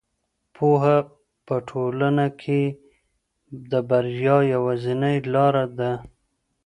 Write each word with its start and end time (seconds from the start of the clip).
پوهه 0.55 0.97
په 1.45 1.55
ټولنه 1.69 2.25
کې 2.41 2.61
د 3.71 3.73
بریا 3.89 4.37
یوازینۍ 4.53 5.17
لاره 5.33 5.65
ده. 5.79 5.91